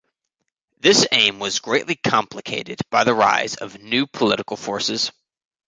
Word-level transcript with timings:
This 0.79 1.05
aim 1.11 1.37
was 1.37 1.59
greatly 1.59 1.93
complicated 1.93 2.79
by 2.89 3.03
the 3.03 3.13
rise 3.13 3.53
of 3.57 3.79
new 3.81 4.07
political 4.07 4.57
forces. 4.57 5.11